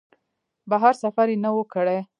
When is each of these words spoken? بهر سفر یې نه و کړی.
بهر 0.71 0.93
سفر 1.03 1.27
یې 1.31 1.37
نه 1.43 1.49
و 1.55 1.59
کړی. 1.73 1.99